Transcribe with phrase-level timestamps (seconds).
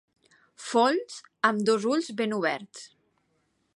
[0.67, 1.19] Folls
[1.49, 2.83] amb dos ulls ben oberts.